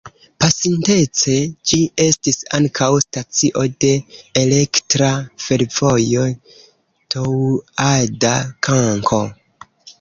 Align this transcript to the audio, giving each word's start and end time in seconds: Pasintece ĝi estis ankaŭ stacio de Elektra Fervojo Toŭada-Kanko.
Pasintece 0.43 1.35
ĝi 1.71 1.77
estis 2.05 2.39
ankaŭ 2.59 2.87
stacio 3.05 3.67
de 3.85 3.93
Elektra 4.45 5.11
Fervojo 5.45 6.27
Toŭada-Kanko. 7.17 9.25